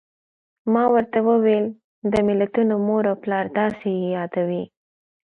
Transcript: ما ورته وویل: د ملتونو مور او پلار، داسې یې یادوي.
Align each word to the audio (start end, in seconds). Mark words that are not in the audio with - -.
ما 0.73 0.83
ورته 0.93 1.17
وویل: 1.29 1.65
د 2.11 2.13
ملتونو 2.27 2.73
مور 2.87 3.03
او 3.11 3.15
پلار، 3.23 3.45
داسې 3.59 3.89
یې 3.99 4.07
یادوي. 4.17 4.63